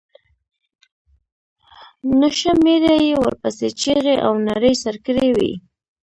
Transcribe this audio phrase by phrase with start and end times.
[2.19, 5.53] نشه مېړه یې ورپسې چيغې او نارې سر کړې وې.